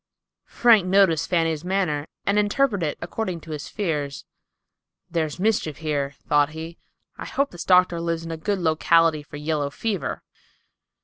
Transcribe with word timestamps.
Frank 0.47 0.87
noticed 0.87 1.29
Fanny's 1.29 1.63
manner, 1.63 2.07
and 2.25 2.39
interpreted 2.39 2.89
it 2.93 2.97
according 3.03 3.39
to 3.41 3.51
his 3.51 3.67
fears. 3.67 4.25
"There's 5.11 5.39
mischief 5.39 5.77
here," 5.77 6.15
thought 6.27 6.53
he. 6.53 6.79
"I 7.19 7.25
hope 7.25 7.51
this 7.51 7.63
doctor 7.65 8.01
lives 8.01 8.25
in 8.25 8.31
a 8.31 8.35
good 8.35 8.57
locality 8.57 9.21
for 9.21 9.37
yellow 9.37 9.69
fever." 9.69 10.23